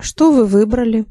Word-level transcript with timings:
Что 0.00 0.30
вы 0.30 0.46
выбрали? 0.46 1.06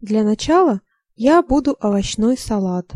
Для 0.00 0.24
начала 0.24 0.80
я 1.14 1.42
буду 1.42 1.76
овощной 1.78 2.38
салат, 2.38 2.94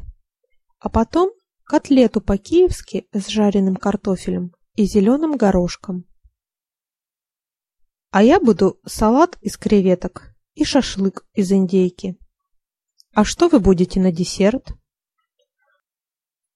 а 0.79 0.89
потом 0.89 1.31
котлету 1.65 2.23
по-киевски 2.23 3.09
с 3.13 3.29
жареным 3.29 3.77
картофелем 3.77 4.55
и 4.75 4.85
зеленым 4.85 5.37
горошком. 5.37 6.07
А 8.11 8.23
я 8.23 8.41
буду 8.41 8.81
салат 8.87 9.37
из 9.43 9.59
креветок 9.59 10.35
и 10.55 10.65
шашлык 10.65 11.27
из 11.35 11.53
индейки. 11.53 12.19
А 13.13 13.25
что 13.25 13.49
вы 13.49 13.61
будете 13.61 14.01
на 14.01 14.13
десерт? 14.13 14.73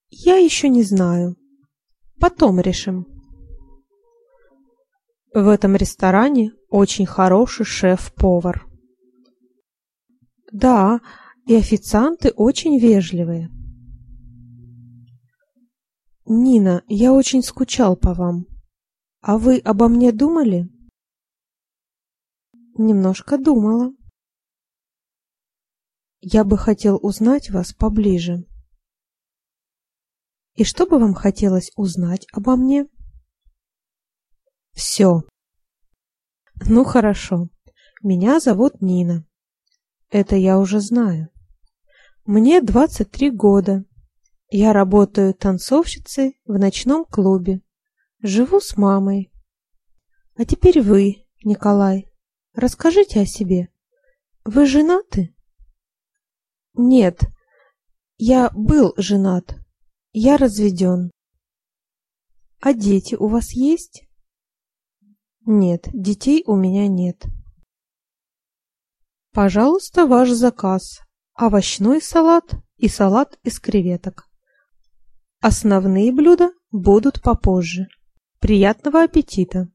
Я 0.09 0.37
еще 0.37 0.67
не 0.67 0.81
знаю. 0.81 1.37
Потом 2.19 2.59
решим. 2.59 3.14
В 5.35 5.49
этом 5.49 5.75
ресторане 5.75 6.53
очень 6.69 7.05
хороший 7.05 7.65
шеф-повар. 7.65 8.65
Да, 10.53 11.01
и 11.45 11.55
официанты 11.55 12.29
очень 12.29 12.79
вежливые. 12.79 13.49
Нина, 16.25 16.83
я 16.87 17.11
очень 17.11 17.43
скучал 17.43 17.97
по 17.97 18.13
вам. 18.13 18.45
А 19.19 19.37
вы 19.37 19.57
обо 19.57 19.89
мне 19.89 20.13
думали? 20.13 20.69
Немножко 22.77 23.37
думала. 23.37 23.91
Я 26.21 26.45
бы 26.45 26.57
хотел 26.57 26.97
узнать 27.01 27.49
вас 27.49 27.73
поближе. 27.73 28.45
И 30.53 30.63
что 30.63 30.85
бы 30.85 30.97
вам 30.97 31.13
хотелось 31.13 31.73
узнать 31.75 32.25
обо 32.31 32.55
мне? 32.55 32.87
Все. 34.75 35.21
Ну 36.67 36.83
хорошо. 36.83 37.47
Меня 38.03 38.39
зовут 38.39 38.81
Нина. 38.81 39.25
Это 40.09 40.35
я 40.35 40.59
уже 40.59 40.81
знаю. 40.81 41.29
Мне 42.25 42.61
23 42.61 43.31
года. 43.31 43.85
Я 44.49 44.73
работаю 44.73 45.33
танцовщицей 45.33 46.39
в 46.45 46.59
ночном 46.59 47.05
клубе. 47.05 47.61
Живу 48.21 48.59
с 48.59 48.77
мамой. 48.77 49.31
А 50.35 50.45
теперь 50.45 50.81
вы, 50.81 51.25
Николай, 51.43 52.11
расскажите 52.53 53.21
о 53.21 53.25
себе. 53.25 53.69
Вы 54.43 54.65
женаты? 54.65 55.33
Нет. 56.73 57.21
Я 58.17 58.49
был 58.51 58.93
женат. 58.97 59.55
Я 60.11 60.37
разведен. 60.37 61.11
А 62.59 62.73
дети 62.73 63.15
у 63.15 63.27
вас 63.27 63.51
есть? 63.51 64.04
Нет, 65.45 65.89
детей 65.93 66.43
у 66.47 66.55
меня 66.55 66.87
нет. 66.87 67.25
Пожалуйста, 69.31 70.07
ваш 70.07 70.29
заказ. 70.29 71.01
Овощной 71.35 72.01
салат 72.01 72.55
и 72.77 72.87
салат 72.87 73.37
из 73.43 73.59
креветок. 73.59 74.27
Основные 75.41 76.11
блюда 76.11 76.51
будут 76.71 77.21
попозже. 77.21 77.87
Приятного 78.39 79.03
аппетита! 79.03 79.69